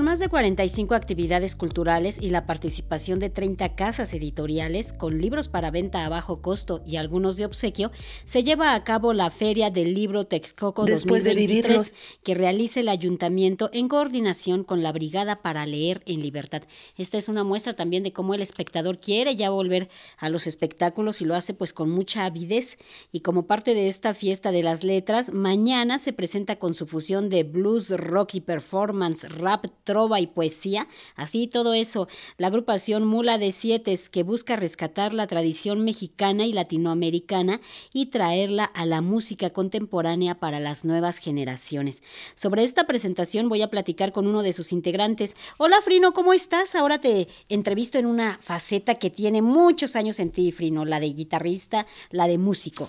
Con 0.00 0.06
más 0.06 0.18
de 0.18 0.30
45 0.30 0.94
actividades 0.94 1.54
culturales 1.54 2.16
y 2.18 2.30
la 2.30 2.46
participación 2.46 3.18
de 3.18 3.28
30 3.28 3.74
casas 3.74 4.14
editoriales 4.14 4.94
con 4.94 5.20
libros 5.20 5.50
para 5.50 5.70
venta 5.70 6.06
a 6.06 6.08
bajo 6.08 6.40
costo 6.40 6.80
y 6.86 6.96
algunos 6.96 7.36
de 7.36 7.44
obsequio, 7.44 7.90
se 8.24 8.42
lleva 8.42 8.74
a 8.74 8.82
cabo 8.82 9.12
la 9.12 9.30
Feria 9.30 9.68
del 9.68 9.92
Libro 9.92 10.24
Texcoco 10.24 10.86
Después 10.86 11.24
2023 11.24 11.94
que 12.22 12.34
realiza 12.34 12.80
el 12.80 12.88
ayuntamiento 12.88 13.68
en 13.74 13.88
coordinación 13.88 14.64
con 14.64 14.82
la 14.82 14.90
Brigada 14.90 15.42
para 15.42 15.66
Leer 15.66 16.02
en 16.06 16.22
Libertad. 16.22 16.62
Esta 16.96 17.18
es 17.18 17.28
una 17.28 17.44
muestra 17.44 17.76
también 17.76 18.02
de 18.02 18.14
cómo 18.14 18.32
el 18.32 18.40
espectador 18.40 19.00
quiere 19.00 19.36
ya 19.36 19.50
volver 19.50 19.90
a 20.16 20.30
los 20.30 20.46
espectáculos 20.46 21.20
y 21.20 21.26
lo 21.26 21.34
hace 21.34 21.52
pues 21.52 21.74
con 21.74 21.90
mucha 21.90 22.24
avidez. 22.24 22.78
Y 23.12 23.20
como 23.20 23.46
parte 23.46 23.74
de 23.74 23.88
esta 23.88 24.14
fiesta 24.14 24.50
de 24.50 24.62
las 24.62 24.82
letras, 24.82 25.30
mañana 25.30 25.98
se 25.98 26.14
presenta 26.14 26.56
con 26.56 26.72
su 26.72 26.86
fusión 26.86 27.28
de 27.28 27.44
blues, 27.44 27.90
rock 27.90 28.36
y 28.36 28.40
performance, 28.40 29.28
rap, 29.28 29.66
trova 29.90 30.20
y 30.20 30.28
poesía, 30.28 30.86
así 31.16 31.48
todo 31.48 31.74
eso, 31.74 32.06
la 32.36 32.46
agrupación 32.46 33.04
Mula 33.04 33.38
de 33.38 33.50
Siete 33.50 33.98
que 34.12 34.22
busca 34.22 34.54
rescatar 34.54 35.12
la 35.12 35.26
tradición 35.26 35.84
mexicana 35.84 36.46
y 36.46 36.52
latinoamericana 36.52 37.60
y 37.92 38.06
traerla 38.06 38.66
a 38.66 38.86
la 38.86 39.00
música 39.00 39.50
contemporánea 39.50 40.38
para 40.38 40.60
las 40.60 40.84
nuevas 40.84 41.18
generaciones. 41.18 42.04
Sobre 42.36 42.62
esta 42.62 42.86
presentación 42.86 43.48
voy 43.48 43.62
a 43.62 43.70
platicar 43.70 44.12
con 44.12 44.28
uno 44.28 44.44
de 44.44 44.52
sus 44.52 44.70
integrantes. 44.70 45.34
Hola 45.58 45.82
Frino, 45.82 46.12
¿cómo 46.12 46.34
estás? 46.34 46.76
Ahora 46.76 47.00
te 47.00 47.26
entrevisto 47.48 47.98
en 47.98 48.06
una 48.06 48.38
faceta 48.40 48.94
que 48.94 49.10
tiene 49.10 49.42
muchos 49.42 49.96
años 49.96 50.20
en 50.20 50.30
ti, 50.30 50.52
Frino, 50.52 50.84
la 50.84 51.00
de 51.00 51.12
guitarrista, 51.12 51.88
la 52.10 52.28
de 52.28 52.38
músico. 52.38 52.88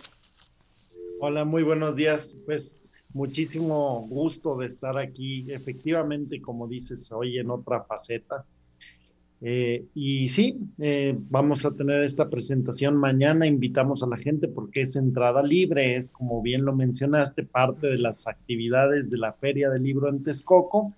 Hola, 1.19 1.45
muy 1.45 1.63
buenos 1.63 1.95
días. 1.95 2.35
Pues 2.45 2.90
muchísimo 3.13 4.07
gusto 4.09 4.57
de 4.57 4.67
estar 4.67 4.97
aquí, 4.97 5.51
efectivamente, 5.51 6.41
como 6.41 6.67
dices, 6.67 7.11
hoy 7.11 7.37
en 7.37 7.49
otra 7.49 7.83
faceta. 7.83 8.45
Eh, 9.43 9.85
y 9.95 10.29
sí, 10.29 10.59
eh, 10.77 11.15
vamos 11.17 11.65
a 11.65 11.71
tener 11.71 12.03
esta 12.03 12.29
presentación 12.29 12.95
mañana, 12.95 13.47
invitamos 13.47 14.03
a 14.03 14.07
la 14.07 14.17
gente 14.17 14.47
porque 14.47 14.81
es 14.81 14.95
entrada 14.95 15.41
libre, 15.41 15.95
es 15.95 16.11
como 16.11 16.43
bien 16.43 16.63
lo 16.63 16.75
mencionaste, 16.75 17.43
parte 17.43 17.87
de 17.87 17.97
las 17.97 18.27
actividades 18.27 19.09
de 19.09 19.17
la 19.17 19.33
Feria 19.33 19.71
del 19.71 19.83
Libro 19.83 20.09
en 20.09 20.23
Texcoco. 20.23 20.93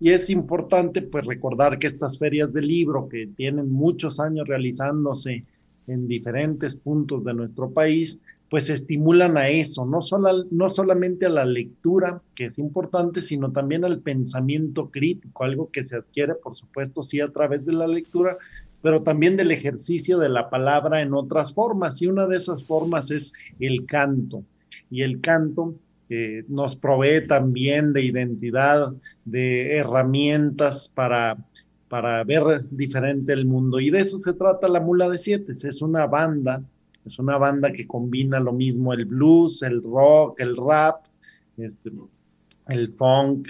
Y 0.00 0.10
es 0.10 0.30
importante 0.30 1.02
pues 1.02 1.24
recordar 1.24 1.78
que 1.78 1.86
estas 1.86 2.18
ferias 2.18 2.52
del 2.52 2.68
libro 2.68 3.08
que 3.08 3.26
tienen 3.26 3.72
muchos 3.72 4.20
años 4.20 4.46
realizándose 4.46 5.44
en 5.88 6.06
diferentes 6.06 6.76
puntos 6.76 7.24
de 7.24 7.34
nuestro 7.34 7.70
país, 7.70 8.20
pues 8.50 8.70
estimulan 8.70 9.36
a 9.36 9.48
eso, 9.48 9.84
no, 9.84 10.00
no 10.50 10.68
solamente 10.70 11.26
a 11.26 11.30
la 11.30 11.44
lectura, 11.44 12.22
que 12.34 12.46
es 12.46 12.58
importante, 12.58 13.20
sino 13.20 13.52
también 13.52 13.84
al 13.84 14.00
pensamiento 14.00 14.90
crítico, 14.90 15.44
algo 15.44 15.70
que 15.70 15.84
se 15.84 15.96
adquiere, 15.96 16.34
por 16.34 16.56
supuesto, 16.56 17.02
sí 17.02 17.20
a 17.20 17.30
través 17.30 17.66
de 17.66 17.74
la 17.74 17.86
lectura, 17.86 18.38
pero 18.80 19.02
también 19.02 19.36
del 19.36 19.50
ejercicio 19.50 20.18
de 20.18 20.30
la 20.30 20.48
palabra 20.48 21.02
en 21.02 21.12
otras 21.12 21.52
formas. 21.52 22.00
Y 22.00 22.06
una 22.06 22.26
de 22.26 22.36
esas 22.36 22.64
formas 22.64 23.10
es 23.10 23.34
el 23.60 23.84
canto. 23.84 24.44
Y 24.90 25.02
el 25.02 25.20
canto 25.20 25.74
eh, 26.08 26.44
nos 26.48 26.74
provee 26.76 27.26
también 27.26 27.92
de 27.92 28.02
identidad, 28.02 28.92
de 29.24 29.76
herramientas 29.76 30.90
para, 30.94 31.36
para 31.88 32.24
ver 32.24 32.64
diferente 32.70 33.32
el 33.32 33.44
mundo. 33.44 33.78
Y 33.80 33.90
de 33.90 34.00
eso 34.00 34.18
se 34.18 34.32
trata 34.32 34.68
la 34.68 34.80
Mula 34.80 35.08
de 35.08 35.18
Siete. 35.18 35.52
Es 35.52 35.82
una 35.82 36.06
banda 36.06 36.62
es 37.04 37.18
una 37.18 37.38
banda 37.38 37.72
que 37.72 37.86
combina 37.86 38.40
lo 38.40 38.52
mismo 38.52 38.92
el 38.92 39.04
blues, 39.06 39.62
el 39.62 39.82
rock, 39.82 40.40
el 40.40 40.56
rap, 40.56 41.06
este, 41.56 41.90
el 42.68 42.92
funk, 42.92 43.48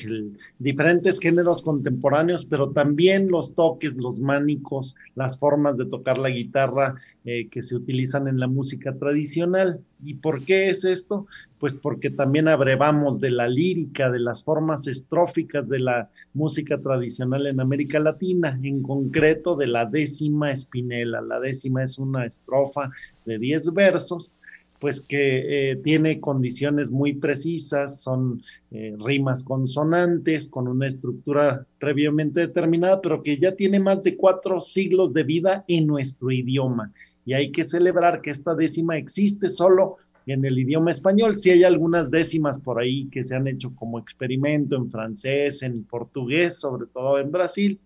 diferentes 0.59 1.19
géneros 1.19 1.63
contemporáneos, 1.63 2.45
pero 2.45 2.71
también 2.71 3.29
los 3.29 3.55
toques, 3.55 3.97
los 3.97 4.21
mánicos, 4.21 4.95
las 5.17 5.39
formas 5.39 5.77
de 5.77 5.87
tocar 5.87 6.19
la 6.19 6.31
guitarra 6.31 6.95
eh, 7.25 7.49
que 7.49 7.65
se 7.65 7.75
utilizan 7.75 8.29
en 8.29 8.39
la 8.39 8.47
música 8.47 8.97
tradicional. 8.97 9.81
¿Y 10.05 10.15
por 10.15 10.45
qué 10.45 10.71
es 10.71 10.85
esto? 10.85 11.27
Pues 11.59 11.75
porque 11.75 12.11
también 12.11 12.47
abrevamos 12.47 13.19
de 13.19 13.33
la 13.33 13.49
lírica, 13.49 14.09
de 14.09 14.21
las 14.21 14.45
formas 14.45 14.87
estróficas 14.87 15.69
de 15.69 15.81
la 15.81 16.09
música 16.33 16.79
tradicional 16.79 17.49
en 17.49 17.59
América 17.59 17.99
Latina, 17.99 18.57
en 18.63 18.83
concreto 18.83 19.57
de 19.57 19.67
la 19.67 19.85
décima 19.85 20.53
espinela. 20.53 21.21
La 21.21 21.41
décima 21.41 21.83
es 21.83 21.99
una 21.99 22.25
estrofa 22.25 22.91
de 23.25 23.39
10 23.41 23.75
versos 23.75 24.37
pues 24.79 25.01
que 25.01 25.73
eh, 25.73 25.77
tiene 25.77 26.21
condiciones 26.21 26.91
muy 26.91 27.15
precisas, 27.15 28.01
son 28.01 28.43
eh, 28.71 28.95
rimas 28.99 29.43
consonantes 29.43 30.49
con 30.49 30.69
una 30.69 30.87
estructura 30.87 31.67
previamente 31.79 32.41
determinada, 32.41 33.01
pero 33.01 33.23
que 33.23 33.39
ya 33.39 33.55
tiene 33.55 33.81
más 33.81 34.03
de 34.03 34.17
cuatro 34.17 34.61
siglos 34.61 35.13
de 35.13 35.25
vida 35.25 35.65
en 35.69 35.87
nuestro 35.87 36.31
idioma. 36.31 36.93
Y 37.25 37.35
hay 37.35 37.51
que 37.51 37.65
celebrar 37.65 38.21
que 38.21 38.31
esta 38.31 38.55
décima 38.55 38.97
existe 38.97 39.49
solo 39.49 39.97
en 40.27 40.45
el 40.45 40.59
idioma 40.59 40.91
español. 40.91 41.37
Sí 41.37 41.51
hay 41.51 41.65
algunas 41.65 42.11
décimas 42.11 42.59
por 42.59 42.81
ahí 42.81 43.07
que 43.11 43.25
se 43.25 43.35
han 43.35 43.49
hecho 43.49 43.75
como 43.75 43.99
experimento 43.99 44.77
en 44.77 44.91
francés, 44.91 45.63
en 45.63 45.85
portugués, 45.85 46.61
sobre 46.61 46.87
todo 46.87 47.19
en 47.19 47.31
Brasil, 47.31 47.81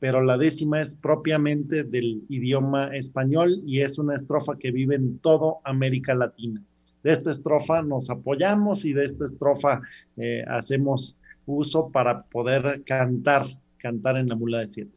pero 0.00 0.22
la 0.22 0.36
décima 0.36 0.80
es 0.80 0.94
propiamente 0.94 1.84
del 1.84 2.22
idioma 2.28 2.94
español 2.94 3.62
y 3.66 3.80
es 3.80 3.98
una 3.98 4.16
estrofa 4.16 4.56
que 4.58 4.70
vive 4.70 4.96
en 4.96 5.18
toda 5.18 5.54
América 5.64 6.14
Latina. 6.14 6.62
De 7.02 7.12
esta 7.12 7.30
estrofa 7.30 7.82
nos 7.82 8.10
apoyamos 8.10 8.84
y 8.84 8.92
de 8.92 9.04
esta 9.04 9.24
estrofa 9.24 9.80
eh, 10.16 10.44
hacemos 10.48 11.16
uso 11.46 11.90
para 11.90 12.24
poder 12.24 12.82
cantar, 12.84 13.46
cantar 13.78 14.16
en 14.16 14.28
la 14.28 14.36
mula 14.36 14.58
de 14.60 14.68
siete. 14.68 14.92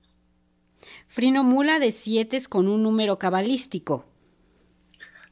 Frino, 1.08 1.44
mula 1.44 1.80
de 1.80 1.92
siete 1.92 2.40
con 2.50 2.68
un 2.68 2.84
número 2.84 3.20
cabalístico. 3.20 4.06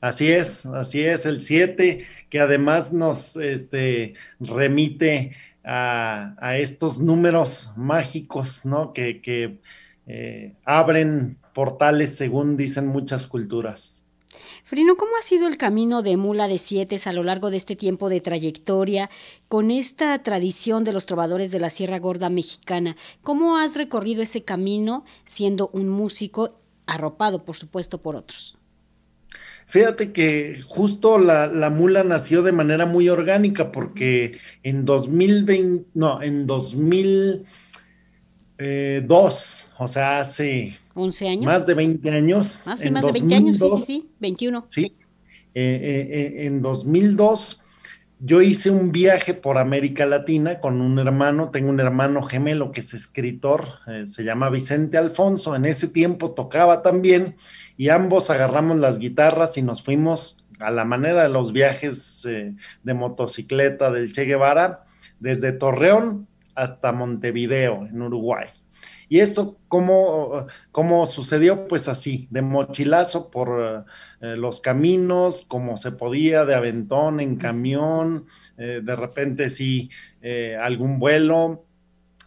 Así 0.02 0.32
es, 0.32 0.66
así 0.66 1.02
es, 1.02 1.26
el 1.26 1.42
siete, 1.42 2.06
que 2.30 2.40
además 2.40 2.94
nos 2.94 3.36
este, 3.36 4.14
remite 4.40 5.34
a, 5.64 6.58
estos 6.58 7.00
números 7.00 7.72
mágicos, 7.76 8.66
¿no? 8.66 8.94
Que, 8.94 9.60
eh, 10.08 10.56
abren 10.66 11.38
portales 11.54 12.16
según 12.16 12.58
dicen 12.58 12.88
muchas 12.88 13.28
culturas. 13.28 14.00
Frino, 14.64 14.98
¿cómo 14.98 15.12
ha 15.18 15.24
sido 15.24 15.48
el 15.48 15.58
camino 15.58 16.04
de 16.04 16.16
Mula 16.16 16.48
de 16.48 16.60
Siete 16.60 17.00
a 17.06 17.14
lo 17.14 17.24
largo 17.24 17.50
de 17.50 17.58
este 17.58 17.76
tiempo 17.76 18.08
de 18.08 18.22
trayectoria 18.22 19.10
con 19.48 19.72
esta 19.72 20.22
tradición 20.22 20.84
de 20.84 20.94
los 20.94 21.08
trovadores 21.08 21.50
de 21.50 21.60
la 21.60 21.72
Sierra 21.72 21.98
Gorda 21.98 22.30
mexicana? 22.30 22.96
¿Cómo 23.24 23.58
has 23.58 23.76
recorrido 23.76 24.22
ese 24.22 24.44
camino 24.44 25.06
siendo 25.26 25.70
un 25.74 25.90
músico 25.90 26.56
arropado, 26.86 27.44
por 27.46 27.56
supuesto, 27.56 28.00
por 28.04 28.16
otros? 28.16 28.59
Fíjate 29.70 30.12
que 30.12 30.64
justo 30.68 31.20
la, 31.20 31.70
mula 31.70 32.04
nació 32.04 32.42
de 32.42 32.52
manera 32.52 32.88
muy 32.88 33.08
orgánica 33.08 33.72
porque 33.72 34.40
en 34.64 34.84
2020, 34.84 35.86
no, 35.94 36.24
en 36.24 36.48
2002, 36.48 37.46
eh, 38.58 39.08
o 39.78 39.88
sea, 39.88 40.22
hace 40.22 40.76
11 40.96 41.30
años. 41.30 41.46
Más 41.46 41.68
de 41.68 41.76
20 41.76 42.10
años. 42.10 42.68
Ah, 42.68 42.78
sí, 42.78 42.90
más 42.90 43.06
de 43.06 43.12
20 43.12 43.36
años, 43.36 43.60
sí, 43.60 43.70
sí, 43.78 43.82
sí, 43.86 44.10
21. 44.20 44.66
Sí, 44.70 44.96
eh, 45.54 46.34
eh, 46.34 46.48
en 46.48 46.64
2002 46.64 47.62
yo 48.20 48.42
hice 48.42 48.70
un 48.70 48.92
viaje 48.92 49.34
por 49.34 49.58
América 49.58 50.06
Latina 50.06 50.60
con 50.60 50.82
un 50.82 51.00
hermano, 51.00 51.52
tengo 51.52 51.70
un 51.70 51.80
hermano 51.80 52.22
gemelo 52.22 52.72
que 52.72 52.82
es 52.82 52.94
escritor, 52.94 53.80
se 54.06 54.24
llama 54.24 54.50
Vicente 54.50 54.98
Alfonso, 54.98 55.56
en 55.56 55.66
ese 55.66 55.88
tiempo 55.88 56.32
tocaba 56.32 56.82
también 56.82 57.38
y 57.78 57.90
ambos 57.90 58.30
agarramos 58.30 58.78
las 58.78 59.00
guitarras 59.00 59.58
y 59.58 59.62
nos 59.62 59.84
fuimos 59.84 60.38
a 60.60 60.70
la 60.70 60.84
manera 60.84 61.24
de 61.24 61.30
los 61.30 61.54
viajes 61.54 62.26
eh, 62.26 62.54
de 62.84 62.94
motocicleta 62.94 63.90
del 63.92 64.12
Che 64.12 64.26
Guevara, 64.26 64.84
desde 65.22 65.54
Torreón 65.54 66.28
hasta 66.56 66.92
Montevideo, 66.92 67.86
en 67.86 68.02
Uruguay. 68.02 68.48
¿Y 69.10 69.20
esto 69.20 69.58
cómo, 69.68 70.46
cómo 70.72 71.06
sucedió? 71.08 71.68
Pues 71.68 71.88
así, 71.88 72.28
de 72.30 72.42
mochilazo 72.42 73.32
por 73.32 73.86
eh, 74.22 74.36
los 74.38 74.62
caminos, 74.62 75.44
como 75.48 75.78
se 75.78 75.92
podía, 75.92 76.46
de 76.46 76.56
aventón, 76.56 77.20
en 77.20 77.36
camión, 77.36 78.28
eh, 78.58 78.82
de 78.84 78.96
repente 78.96 79.50
sí, 79.50 79.90
algún 80.62 81.00
vuelo, 81.00 81.66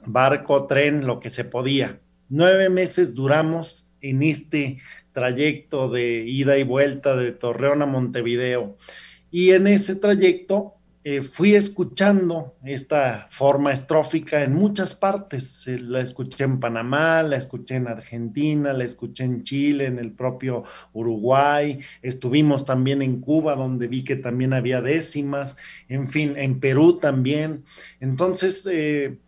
barco, 0.07 0.67
tren, 0.67 1.07
lo 1.07 1.21
que 1.21 1.31
se 1.31 1.45
podía. 1.45 2.01
Nueve 2.29 2.69
meses 2.69 3.15
duramos 3.15 3.87
en 4.01 4.23
este 4.23 4.79
trayecto 5.13 5.89
de 5.89 6.25
ida 6.27 6.59
y 6.59 6.65
vuelta 6.65 7.17
de 7.17 7.33
Torreón 7.33 7.83
a 7.83 7.87
Montevideo. 7.87 8.77
Y 9.31 9.53
en 9.53 9.67
ese 9.67 9.97
trayecto 9.97 10.75
eh, 11.05 11.21
fui 11.23 11.57
escuchando 11.57 12.57
esta 12.65 13.27
forma 13.29 13.73
estrófica 13.73 14.45
en 14.45 14.55
muchas 14.55 14.95
partes. 14.95 15.67
Eh, 15.67 15.79
la 15.79 16.01
escuché 16.01 16.45
en 16.45 16.61
Panamá, 16.61 17.25
la 17.25 17.37
escuché 17.37 17.75
en 17.75 17.89
Argentina, 17.89 18.73
la 18.73 18.85
escuché 18.85 19.25
en 19.25 19.43
Chile, 19.43 19.87
en 19.87 19.99
el 19.99 20.13
propio 20.13 20.63
Uruguay. 20.93 21.81
Estuvimos 22.03 22.65
también 22.65 23.03
en 23.03 23.21
Cuba, 23.21 23.57
donde 23.57 23.89
vi 23.89 24.05
que 24.05 24.15
también 24.15 24.53
había 24.53 24.81
décimas. 24.81 25.57
En 25.89 26.09
fin, 26.09 26.35
en 26.37 26.61
Perú 26.61 26.99
también. 26.99 27.65
Entonces, 27.99 28.69
eh, 28.71 29.19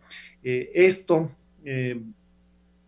esto 0.41 1.31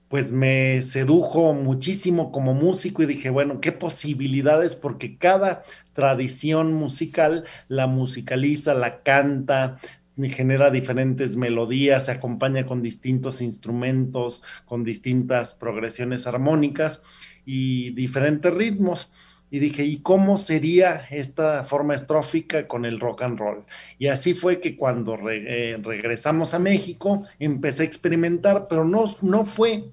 pues 0.09 0.31
me 0.31 0.81
sedujo 0.83 1.53
muchísimo 1.53 2.31
como 2.31 2.53
músico 2.53 3.03
y 3.03 3.07
dije, 3.07 3.29
bueno, 3.29 3.59
qué 3.59 3.71
posibilidades, 3.71 4.75
porque 4.75 5.17
cada 5.17 5.63
tradición 5.93 6.73
musical 6.73 7.43
la 7.67 7.87
musicaliza, 7.87 8.73
la 8.73 9.01
canta, 9.01 9.79
genera 10.25 10.71
diferentes 10.71 11.35
melodías, 11.35 12.05
se 12.05 12.11
acompaña 12.11 12.65
con 12.65 12.81
distintos 12.81 13.41
instrumentos, 13.41 14.43
con 14.65 14.83
distintas 14.83 15.53
progresiones 15.53 16.25
armónicas 16.25 17.03
y 17.45 17.91
diferentes 17.91 18.53
ritmos. 18.53 19.11
Y 19.49 19.59
dije, 19.59 19.85
¿y 19.85 19.99
cómo 19.99 20.37
sería 20.37 21.07
esta 21.09 21.63
forma 21.63 21.95
estrófica 21.95 22.67
con 22.67 22.83
el 22.83 22.99
rock 22.99 23.21
and 23.21 23.39
roll? 23.39 23.63
Y 23.97 24.07
así 24.07 24.33
fue 24.33 24.59
que 24.59 24.75
cuando 24.75 25.17
eh, 25.29 25.79
regresamos 25.81 26.53
a 26.53 26.59
México 26.59 27.23
empecé 27.39 27.83
a 27.83 27.85
experimentar, 27.85 28.65
pero 28.69 28.83
no, 28.83 29.05
no 29.21 29.45
fue 29.45 29.85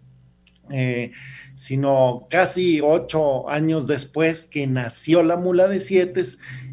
eh, 0.71 1.13
sino 1.55 2.27
casi 2.31 2.81
ocho 2.81 3.51
años 3.51 3.87
después 3.87 4.47
que 4.47 4.67
nació 4.67 5.23
La 5.23 5.37
Mula 5.37 5.69
de 5.69 5.79
Siete, 5.79 6.23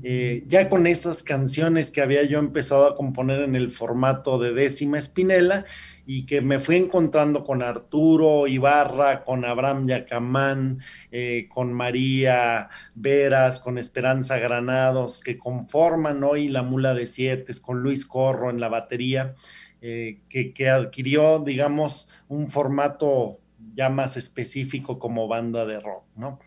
eh, 0.02 0.44
ya 0.48 0.70
con 0.70 0.88
esas 0.88 1.24
canciones 1.24 1.92
que 1.92 2.02
había 2.02 2.24
yo 2.24 2.40
empezado 2.40 2.88
a 2.88 2.96
componer 2.96 3.42
en 3.42 3.56
el 3.56 3.70
formato 3.70 4.40
de 4.40 4.54
décima 4.54 4.98
espinela 4.98 5.66
y 6.06 6.26
que 6.26 6.40
me 6.40 6.60
fui 6.60 6.78
encontrando 6.78 7.44
con 7.44 7.62
Arturo 7.62 8.48
Ibarra, 8.48 9.26
con 9.26 9.44
Abraham 9.44 9.88
Yacamán, 9.88 10.80
eh, 11.12 11.48
con 11.50 11.74
María 11.74 12.70
Veras, 12.96 13.60
con 13.60 13.78
Esperanza 13.78 14.40
Granados, 14.40 15.20
que 15.20 15.38
conforman 15.38 16.24
hoy 16.24 16.48
La 16.48 16.64
Mula 16.64 16.94
de 16.94 17.08
Siete, 17.08 17.54
con 17.62 17.84
Luis 17.84 18.06
Corro 18.06 18.50
en 18.50 18.62
la 18.62 18.70
batería, 18.70 19.36
que, 19.82 20.54
que 20.54 20.70
adquirió, 20.70 21.40
digamos, 21.40 22.08
un 22.28 22.48
formato 22.48 23.41
ya 23.74 23.90
más 23.90 24.18
específico 24.18 25.00
como 25.00 25.28
banda 25.28 25.66
de 25.66 25.80
rock, 25.80 26.04
¿no? 26.16 26.40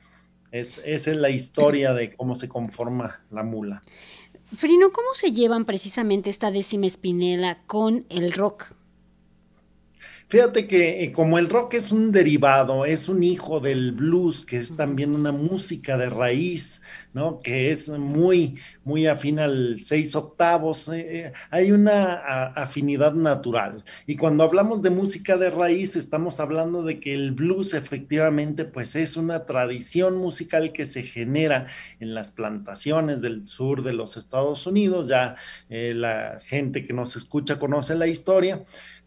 Es, 0.51 0.81
esa 0.85 1.11
es 1.11 1.17
la 1.17 1.31
historia 1.31 1.93
de 1.95 2.15
cómo 2.15 2.35
se 2.35 2.49
conforma 2.49 3.25
la 3.31 3.43
mula. 3.43 3.83
Frino, 4.57 4.93
¿cómo 4.93 5.09
se 5.15 5.33
llevan 5.33 5.65
precisamente 5.65 6.31
esta 6.31 6.51
décima 6.51 6.87
espinela 6.87 7.63
con 7.67 8.07
el 8.09 8.33
rock? 8.33 8.75
Fíjate 10.35 10.67
que 10.67 11.05
eh, 11.05 11.13
como 11.13 11.39
el 11.39 11.49
rock 11.49 11.75
es 11.75 11.93
un 11.93 12.11
derivado, 12.11 12.87
es 12.87 13.09
un 13.09 13.23
hijo 13.23 13.61
del 13.61 13.93
blues, 13.93 14.45
que 14.45 14.57
es 14.57 14.77
también 14.77 15.15
una 15.15 15.31
música 15.31 15.97
de 15.97 16.11
raíz, 16.11 16.83
¿no? 17.13 17.39
Que 17.39 17.71
es 17.71 17.89
muy, 17.89 18.59
muy 18.83 19.07
afín 19.07 19.39
al 19.39 19.79
seis 19.79 20.17
octavos, 20.17 20.89
eh, 20.89 21.27
eh, 21.27 21.33
hay 21.51 21.71
una 21.71 22.15
afinidad 22.49 23.15
natural. 23.15 23.85
Y 24.09 24.17
cuando 24.17 24.43
hablamos 24.43 24.83
de 24.83 24.91
música 24.91 25.37
de 25.37 25.51
raíz, 25.51 25.95
estamos 25.95 26.41
hablando 26.41 26.83
de 26.83 26.99
que 26.99 27.15
el 27.15 27.31
blues 27.31 27.73
efectivamente, 27.73 28.65
pues 28.65 28.97
es 28.97 29.17
una 29.17 29.47
tradición 29.47 30.17
musical 30.17 30.73
que 30.73 30.87
se 30.87 31.05
genera 31.05 31.69
en 32.01 32.13
las 32.13 32.33
plantaciones 32.33 33.23
del 33.23 33.47
sur 33.47 33.85
de 33.85 33.93
los 33.93 34.17
Estados 34.17 34.67
Unidos. 34.67 35.07
Ya 35.07 35.37
la 35.69 36.41
gente 36.45 36.85
que 36.85 36.93
nos 36.93 37.15
escucha 37.15 37.61
conoce 37.61 37.95
la 37.95 38.09
historia 38.09 38.65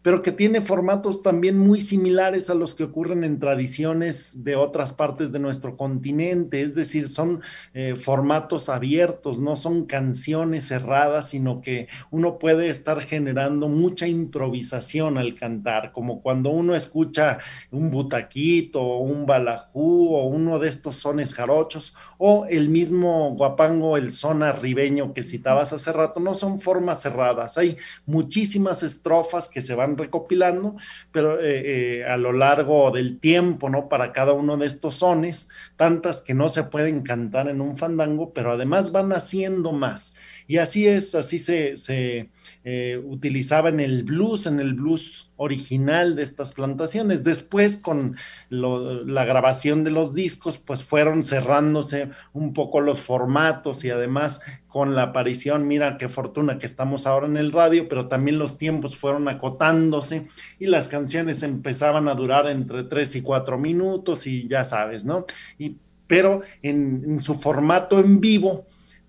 pero 0.08 0.22
que 0.22 0.32
tiene 0.32 0.62
formatos 0.62 1.20
también 1.20 1.58
muy 1.58 1.82
similares 1.82 2.48
a 2.48 2.54
los 2.54 2.74
que 2.74 2.84
ocurren 2.84 3.24
en 3.24 3.38
tradiciones 3.38 4.42
de 4.42 4.56
otras 4.56 4.94
partes 4.94 5.32
de 5.32 5.38
nuestro 5.38 5.76
continente, 5.76 6.62
es 6.62 6.74
decir, 6.74 7.10
son 7.10 7.42
eh, 7.74 7.94
formatos 7.94 8.70
abiertos, 8.70 9.38
no 9.38 9.54
son 9.54 9.84
canciones 9.84 10.68
cerradas, 10.68 11.28
sino 11.28 11.60
que 11.60 11.88
uno 12.10 12.38
puede 12.38 12.70
estar 12.70 13.02
generando 13.02 13.68
mucha 13.68 14.08
improvisación 14.08 15.18
al 15.18 15.34
cantar, 15.34 15.92
como 15.92 16.22
cuando 16.22 16.48
uno 16.48 16.74
escucha 16.74 17.36
un 17.70 17.90
butaquito 17.90 18.80
o 18.80 19.00
un 19.00 19.26
balajú 19.26 20.14
o 20.14 20.24
uno 20.24 20.58
de 20.58 20.70
estos 20.70 20.96
sones 20.96 21.34
jarochos 21.34 21.94
o 22.16 22.46
el 22.46 22.70
mismo 22.70 23.34
guapango, 23.34 23.98
el 23.98 24.12
son 24.12 24.42
arribeño 24.42 25.12
que 25.12 25.22
citabas 25.22 25.74
hace 25.74 25.92
rato, 25.92 26.18
no 26.18 26.32
son 26.32 26.62
formas 26.62 27.02
cerradas, 27.02 27.58
hay 27.58 27.76
muchísimas 28.06 28.82
estrofas 28.82 29.50
que 29.50 29.60
se 29.60 29.74
van 29.74 29.97
recopilando, 29.98 30.76
pero 31.12 31.40
eh, 31.40 32.00
eh, 32.00 32.04
a 32.04 32.16
lo 32.16 32.32
largo 32.32 32.90
del 32.90 33.18
tiempo, 33.20 33.68
¿no? 33.68 33.88
Para 33.88 34.12
cada 34.12 34.32
uno 34.32 34.56
de 34.56 34.66
estos 34.66 34.96
sones, 34.96 35.50
tantas 35.76 36.22
que 36.22 36.34
no 36.34 36.48
se 36.48 36.64
pueden 36.64 37.02
cantar 37.02 37.48
en 37.48 37.60
un 37.60 37.76
fandango, 37.76 38.32
pero 38.32 38.52
además 38.52 38.92
van 38.92 39.12
haciendo 39.12 39.72
más. 39.72 40.16
Y 40.46 40.58
así 40.58 40.86
es, 40.86 41.14
así 41.14 41.38
se, 41.38 41.76
se 41.76 42.30
eh, 42.64 43.00
utilizaba 43.04 43.68
en 43.68 43.80
el 43.80 44.04
blues, 44.04 44.46
en 44.46 44.60
el 44.60 44.74
blues 44.74 45.30
original 45.36 46.16
de 46.16 46.24
estas 46.24 46.52
plantaciones. 46.52 47.24
Después, 47.24 47.76
con 47.76 48.16
la 48.50 49.24
grabación 49.24 49.84
de 49.84 49.90
los 49.90 50.14
discos, 50.14 50.58
pues 50.58 50.84
fueron 50.84 51.22
cerrándose 51.22 52.10
un 52.32 52.52
poco 52.52 52.80
los 52.80 53.00
formatos 53.00 53.84
y 53.84 53.90
además 53.90 54.40
con 54.66 54.94
la 54.94 55.04
aparición, 55.04 55.66
mira 55.66 55.96
qué 55.96 56.08
fortuna 56.08 56.58
que 56.58 56.66
estamos 56.66 57.06
ahora 57.06 57.26
en 57.26 57.36
el 57.36 57.52
radio, 57.52 57.88
pero 57.88 58.08
también 58.08 58.38
los 58.38 58.58
tiempos 58.58 58.96
fueron 58.96 59.28
acotándose 59.28 60.26
y 60.58 60.66
las 60.66 60.88
canciones 60.88 61.42
empezaban 61.42 62.08
a 62.08 62.14
durar 62.14 62.48
entre 62.48 62.84
tres 62.84 63.16
y 63.16 63.22
cuatro 63.22 63.58
minutos 63.58 64.26
y 64.26 64.46
ya 64.48 64.64
sabes, 64.64 65.04
¿no? 65.04 65.24
Y, 65.58 65.76
pero 66.06 66.42
en 66.62 67.18
su 67.20 67.34
formato 67.34 67.98
en 68.00 68.20
vivo, 68.20 68.66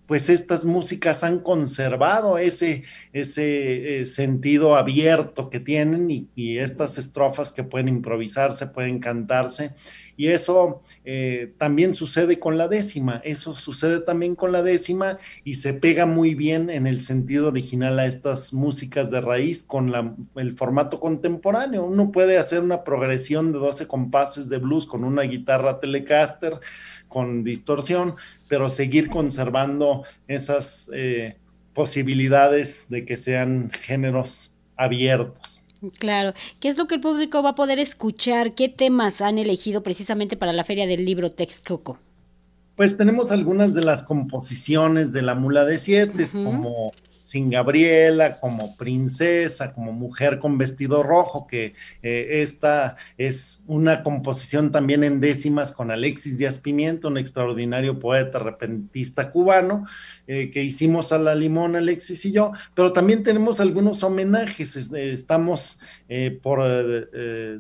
pues 0.10 0.28
estas 0.28 0.66
músicas 0.66 1.24
han 1.24 1.38
conservado 1.38 2.40
ese, 2.40 2.82
ese 3.14 4.02
eh, 4.02 4.06
sentido 4.08 4.76
abierto 4.76 5.52
que 5.52 5.60
tienen 5.60 6.10
y, 6.36 6.58
estas 6.58 6.98
estrofas 6.98 7.54
que 7.54 7.64
pueden 7.64 7.90
improvisarse, 7.90 8.66
pueden 8.66 8.98
cantarse. 8.98 9.76
Y 10.20 10.28
eso 10.28 10.82
eh, 11.06 11.54
también 11.58 11.94
sucede 11.94 12.40
con 12.40 12.58
la 12.58 12.68
décima, 12.68 13.22
eso 13.24 13.54
sucede 13.54 14.02
también 14.02 14.36
con 14.36 14.52
la 14.52 14.62
décima 14.62 15.18
y 15.46 15.56
se 15.56 15.74
pega 15.74 16.06
muy 16.06 16.36
bien 16.36 16.70
en 16.70 16.88
el 16.88 17.02
sentido 17.04 17.48
original 17.48 17.98
a 17.98 18.06
estas 18.06 18.52
músicas 18.52 19.10
de 19.12 19.22
raíz 19.22 19.64
con 19.64 19.94
la, 19.94 20.14
el 20.36 20.58
formato 20.58 21.00
contemporáneo. 21.00 21.86
Uno 21.86 22.12
puede 22.12 22.38
hacer 22.38 22.60
una 22.60 22.84
progresión 22.84 23.54
de 23.54 23.60
12 23.60 23.88
compases 23.88 24.50
de 24.50 24.58
blues 24.58 24.86
con 24.86 25.06
una 25.06 25.22
guitarra 25.22 25.80
Telecaster 25.80 26.60
con 27.08 27.46
distorsión, 27.46 28.16
pero 28.50 28.70
seguir 28.70 29.08
conservando 29.08 30.04
esas 30.28 30.92
eh, 30.94 31.38
posibilidades 31.74 32.88
de 32.90 33.06
que 33.06 33.16
sean 33.16 33.72
géneros 33.72 34.52
abiertos. 34.76 35.59
Claro. 35.98 36.34
¿Qué 36.60 36.68
es 36.68 36.78
lo 36.78 36.88
que 36.88 36.96
el 36.96 37.02
público 37.02 37.42
va 37.42 37.52
a 37.52 37.56
poder 37.56 37.80
escuchar? 37.80 38.54
¿Qué 38.54 38.70
temas 38.70 39.22
han 39.22 39.38
elegido 39.38 39.84
precisamente 39.84 40.36
para 40.36 40.54
la 40.54 40.64
Feria 40.64 40.88
del 40.88 41.06
Libro 41.06 41.30
Texcoco? 41.30 42.00
Pues 42.76 42.98
tenemos 42.98 43.32
algunas 43.32 43.74
de 43.74 43.84
las 43.84 44.04
composiciones 44.04 45.12
de 45.12 45.22
la 45.22 45.36
Mula 45.36 45.66
de 45.66 45.78
Siete, 45.78 46.26
como 46.32 46.92
sin 47.30 47.52
Gabriela, 47.52 48.40
como 48.40 48.76
princesa, 48.76 49.76
como 49.76 49.92
mujer 49.94 50.40
con 50.40 50.58
vestido 50.58 51.04
rojo, 51.04 51.46
que 51.46 51.76
eh, 52.02 52.42
esta 52.42 52.96
es 53.20 53.64
una 53.68 54.02
composición 54.02 54.72
también 54.72 55.04
en 55.04 55.20
décimas 55.20 55.72
con 55.72 55.92
Alexis 55.92 56.40
Díaz 56.40 56.58
Pimiento, 56.58 57.08
un 57.08 57.20
extraordinario 57.20 58.00
poeta 58.00 58.40
repentista 58.40 59.30
cubano, 59.30 59.86
eh, 60.26 60.50
que 60.50 60.64
hicimos 60.64 61.12
a 61.12 61.20
la 61.20 61.36
limón 61.36 61.76
Alexis 61.76 62.26
y 62.26 62.32
yo, 62.32 62.52
pero 62.74 62.92
también 62.92 63.22
tenemos 63.22 63.60
algunos 63.60 64.02
homenajes, 64.02 64.76
estamos 64.76 65.80
eh, 66.10 66.38
por 66.42 66.60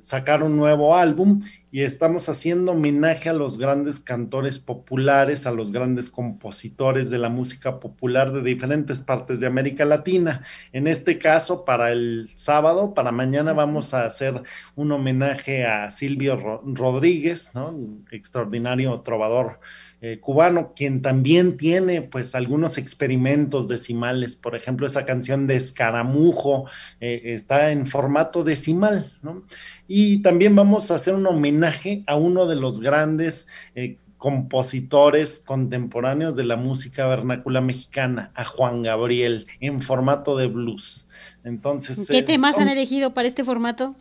sacar 0.01 0.43
un 0.43 0.57
nuevo 0.57 0.97
álbum 0.97 1.41
y 1.71 1.83
estamos 1.83 2.29
haciendo 2.29 2.71
homenaje 2.71 3.29
a 3.29 3.33
los 3.33 3.59
grandes 3.59 3.99
cantores 3.99 4.57
populares, 4.57 5.45
a 5.45 5.51
los 5.51 5.71
grandes 5.71 6.09
compositores 6.09 7.11
de 7.11 7.19
la 7.19 7.29
música 7.29 7.79
popular 7.79 8.31
de 8.31 8.41
diferentes 8.41 9.01
partes 9.01 9.39
de 9.39 9.47
América 9.47 9.85
Latina. 9.85 10.41
En 10.73 10.87
este 10.87 11.19
caso, 11.19 11.65
para 11.65 11.91
el 11.91 12.27
sábado, 12.35 12.95
para 12.95 13.11
mañana 13.11 13.53
vamos 13.53 13.93
a 13.93 14.05
hacer 14.05 14.41
un 14.75 14.91
homenaje 14.91 15.65
a 15.65 15.91
Silvio 15.91 16.61
Rodríguez, 16.65 17.51
¿no? 17.53 17.77
extraordinario 18.11 18.99
trovador 19.01 19.59
eh, 20.01 20.17
cubano, 20.19 20.73
quien 20.73 21.01
también 21.01 21.57
tiene 21.57 22.01
pues 22.01 22.33
algunos 22.33 22.77
experimentos 22.77 23.67
decimales, 23.67 24.35
por 24.37 24.55
ejemplo, 24.55 24.87
esa 24.87 25.05
canción 25.05 25.45
de 25.45 25.57
Escaramujo 25.57 26.67
eh, 27.01 27.21
está 27.25 27.71
en 27.71 27.85
formato 27.85 28.45
decimal, 28.45 29.11
¿no? 29.21 29.43
Y 29.89 30.21
también 30.21 30.55
vamos 30.55 30.89
a 30.89 30.95
hacer 30.95 31.15
un 31.15 31.27
homenaje 31.27 32.03
a 32.07 32.15
uno 32.15 32.47
de 32.47 32.55
los 32.55 32.79
grandes 32.79 33.49
eh, 33.75 33.97
compositores 34.17 35.43
contemporáneos 35.45 36.35
de 36.37 36.45
la 36.45 36.55
música 36.55 37.05
vernácula 37.07 37.59
mexicana, 37.59 38.31
a 38.35 38.45
Juan 38.45 38.83
Gabriel, 38.83 39.47
en 39.59 39.81
formato 39.81 40.37
de 40.37 40.47
blues. 40.47 41.09
Entonces, 41.43 42.07
¿qué 42.09 42.23
temas 42.23 42.57
han 42.57 42.69
elegido 42.69 43.13
para 43.13 43.27
este 43.27 43.43
formato? 43.43 43.95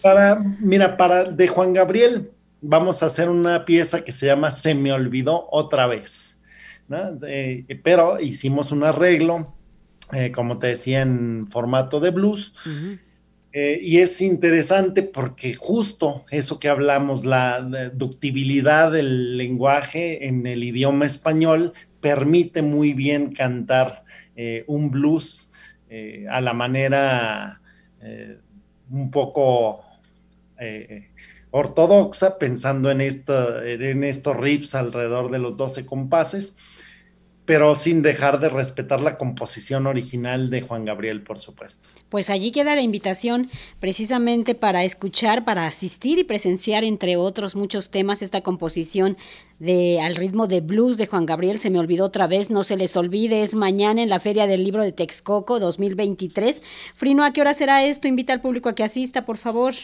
Para, 0.00 0.36
mira, 0.58 0.96
para 0.96 1.24
de 1.24 1.46
Juan 1.46 1.72
Gabriel, 1.72 2.32
vamos 2.62 3.02
a 3.02 3.06
hacer 3.06 3.28
una 3.28 3.64
pieza 3.66 4.04
que 4.04 4.12
se 4.12 4.26
llama 4.26 4.50
Se 4.50 4.74
me 4.74 4.92
olvidó 4.92 5.48
otra 5.50 5.86
vez. 5.86 6.40
Eh, 7.26 7.64
pero 7.82 8.20
hicimos 8.20 8.72
un 8.72 8.84
arreglo, 8.84 9.54
eh, 10.12 10.30
como 10.32 10.58
te 10.58 10.68
decía, 10.68 11.02
en 11.02 11.46
formato 11.50 12.00
de 12.00 12.10
blues. 12.10 12.54
Eh, 13.52 13.78
y 13.82 13.98
es 13.98 14.20
interesante 14.22 15.02
porque 15.02 15.54
justo 15.54 16.24
eso 16.30 16.58
que 16.58 16.68
hablamos, 16.68 17.24
la 17.24 17.60
ductibilidad 17.92 18.92
del 18.92 19.36
lenguaje 19.36 20.26
en 20.26 20.46
el 20.46 20.64
idioma 20.64 21.06
español 21.06 21.72
permite 22.00 22.62
muy 22.62 22.94
bien 22.94 23.32
cantar 23.32 24.04
un 24.66 24.90
blues 24.90 25.52
a 26.30 26.40
la 26.40 26.54
manera 26.54 27.60
un 28.90 29.10
poco 29.10 29.84
ortodoxa, 31.52 32.38
pensando 32.38 32.90
en, 32.90 33.00
en 33.00 34.04
estos 34.04 34.36
riffs 34.36 34.74
alrededor 34.74 35.30
de 35.30 35.38
los 35.38 35.56
12 35.56 35.86
compases 35.86 36.56
pero 37.44 37.74
sin 37.74 38.02
dejar 38.02 38.38
de 38.38 38.48
respetar 38.48 39.00
la 39.00 39.18
composición 39.18 39.86
original 39.86 40.48
de 40.48 40.60
Juan 40.60 40.84
Gabriel, 40.84 41.22
por 41.22 41.40
supuesto. 41.40 41.88
Pues 42.08 42.30
allí 42.30 42.52
queda 42.52 42.76
la 42.76 42.82
invitación 42.82 43.50
precisamente 43.80 44.54
para 44.54 44.84
escuchar, 44.84 45.44
para 45.44 45.66
asistir 45.66 46.18
y 46.18 46.24
presenciar, 46.24 46.84
entre 46.84 47.16
otros 47.16 47.56
muchos 47.56 47.90
temas, 47.90 48.22
esta 48.22 48.42
composición 48.42 49.16
de 49.58 50.00
al 50.00 50.14
ritmo 50.14 50.46
de 50.46 50.60
blues 50.60 50.98
de 50.98 51.06
Juan 51.06 51.26
Gabriel. 51.26 51.58
Se 51.58 51.70
me 51.70 51.80
olvidó 51.80 52.04
otra 52.04 52.28
vez, 52.28 52.50
no 52.50 52.62
se 52.62 52.76
les 52.76 52.96
olvide, 52.96 53.42
es 53.42 53.54
mañana 53.54 54.02
en 54.02 54.08
la 54.08 54.20
Feria 54.20 54.46
del 54.46 54.62
Libro 54.62 54.84
de 54.84 54.92
Texcoco 54.92 55.58
2023. 55.58 56.62
Frino, 56.94 57.24
¿a 57.24 57.32
qué 57.32 57.40
hora 57.40 57.54
será 57.54 57.84
esto? 57.84 58.06
Invita 58.06 58.32
al 58.32 58.40
público 58.40 58.68
a 58.68 58.74
que 58.74 58.84
asista, 58.84 59.24
por 59.24 59.36
favor. 59.36 59.74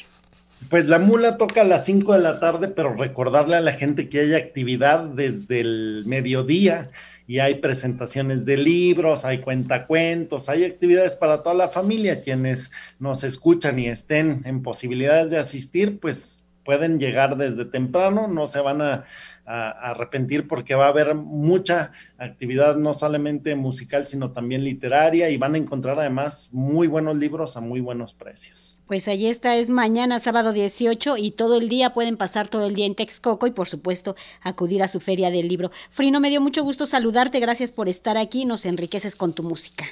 Pues 0.71 0.89
la 0.89 0.99
mula 0.99 1.39
toca 1.39 1.63
a 1.63 1.65
las 1.65 1.87
5 1.87 2.13
de 2.13 2.19
la 2.19 2.41
tarde, 2.41 2.69
pero 2.69 2.95
recordarle 2.95 3.57
a 3.57 3.61
la 3.61 3.73
gente 3.73 4.09
que 4.09 4.21
hay 4.21 4.35
actividad 4.35 5.05
desde 5.05 5.61
el 5.61 6.03
mediodía 6.07 6.91
y 7.27 7.39
hay 7.39 7.57
presentaciones 7.57 8.45
de 8.45 8.57
libros, 8.57 9.25
hay 9.25 9.39
cuentacuentos, 9.39 10.49
hay 10.49 10.65
actividades 10.65 11.17
para 11.17 11.43
toda 11.43 11.55
la 11.55 11.69
familia. 11.69 12.21
Quienes 12.21 12.71
nos 12.99 13.25
escuchan 13.25 13.79
y 13.79 13.87
estén 13.87 14.43
en 14.45 14.63
posibilidades 14.63 15.31
de 15.31 15.39
asistir, 15.39 16.01
pues 16.01 16.45
pueden 16.69 17.01
llegar 17.01 17.39
desde 17.39 17.65
temprano, 17.65 18.29
no 18.29 18.47
se 18.47 18.61
van 18.61 18.83
a, 18.83 19.05
arrepentir 19.47 20.47
porque 20.47 20.75
va 20.75 20.85
a 20.85 20.89
haber 20.91 21.15
mucha 21.15 21.93
actividad, 22.19 22.77
no 22.77 22.93
solamente 22.93 23.55
musical, 23.55 24.05
sino 24.05 24.33
también 24.33 24.63
literaria 24.63 25.31
y 25.31 25.39
van 25.39 25.55
a 25.55 25.57
encontrar 25.57 25.99
además 25.99 26.51
muy 26.53 26.87
buenos 26.87 27.17
libros 27.17 27.57
a 27.57 27.63
muy 27.63 27.81
buenos 27.81 28.13
precios. 28.13 28.79
Pues 28.87 29.09
allí 29.09 29.29
está, 29.29 29.57
es 29.57 29.71
mañana, 29.71 30.19
sábado 30.19 30.53
18, 30.53 31.17
y 31.17 31.31
todo 31.31 31.57
el 31.57 31.71
día 31.71 31.95
pueden 31.95 32.19
pasar 32.19 32.49
todo 32.49 32.67
el 32.67 32.75
día 32.75 32.85
en 32.85 32.95
Texcoco 32.95 33.47
y 33.47 33.53
por 33.53 33.67
supuesto 33.67 34.15
acudir 34.43 34.83
a 34.83 34.89
su 34.89 35.01
feria 35.01 35.31
del 35.31 35.49
libro. 35.49 35.71
Frino, 35.89 36.21
me 36.21 36.29
dio 36.29 36.43
mucho 36.43 36.63
gusto 36.63 36.85
saludarte, 36.85 37.41
gracias 37.41 37.73
por 37.73 37.89
estar 37.89 38.19
aquí, 38.19 38.45
nos 38.45 38.67
enriqueces 38.67 39.17
con 39.17 39.33
tu 39.33 39.43
música. 39.43 39.87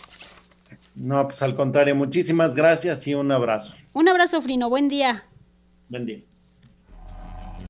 No, 0.94 1.26
pues 1.26 1.40
al 1.40 1.54
contrario, 1.54 1.96
muchísimas 1.96 2.54
gracias 2.54 3.06
y 3.06 3.14
un 3.14 3.32
abrazo. 3.32 3.74
Un 3.94 4.10
abrazo, 4.10 4.42
Frino, 4.42 4.68
buen 4.68 4.88
día. 4.88 5.24
Buen 5.88 6.04
día. 6.04 6.20